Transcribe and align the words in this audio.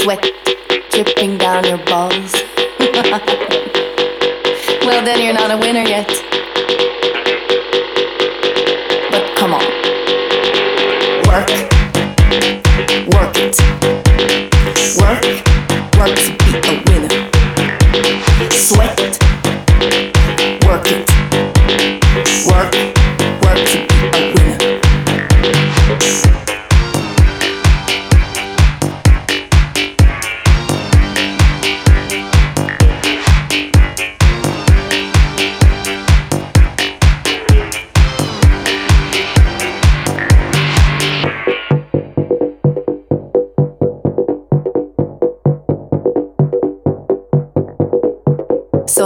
sweat 0.00 0.22
dripping 0.90 1.27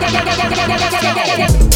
Thank 0.00 1.62
you. 1.62 1.71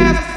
ass 0.00 0.29